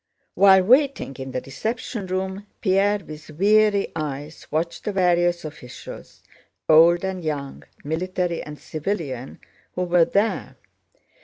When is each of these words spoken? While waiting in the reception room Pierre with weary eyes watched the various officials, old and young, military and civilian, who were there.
While 0.33 0.63
waiting 0.63 1.15
in 1.19 1.29
the 1.31 1.41
reception 1.41 2.07
room 2.07 2.47
Pierre 2.59 2.97
with 3.05 3.29
weary 3.29 3.91
eyes 3.95 4.47
watched 4.49 4.85
the 4.85 4.91
various 4.91 5.45
officials, 5.45 6.23
old 6.67 7.03
and 7.03 7.23
young, 7.23 7.65
military 7.83 8.41
and 8.41 8.57
civilian, 8.57 9.39
who 9.75 9.83
were 9.83 10.05
there. 10.05 10.57